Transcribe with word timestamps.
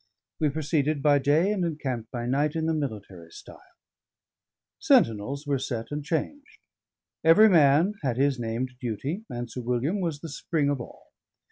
We 0.39 0.49
proceeded 0.49 1.03
by 1.03 1.19
day 1.19 1.51
and 1.51 1.63
encamped 1.63 2.09
by 2.09 2.25
night 2.25 2.55
in 2.55 2.65
the 2.65 2.73
military 2.73 3.29
style; 3.29 3.61
sentinels 4.79 5.45
were 5.45 5.59
set 5.59 5.91
and 5.91 6.03
changed; 6.03 6.57
every 7.23 7.47
man 7.49 7.93
had 8.01 8.17
his 8.17 8.39
named 8.39 8.71
duty; 8.79 9.25
and 9.29 9.47
Sir 9.47 9.61
William 9.61 9.99
was 10.01 10.21
the 10.21 10.29
spring 10.29 10.71
of 10.71 10.81
all. 10.81 11.03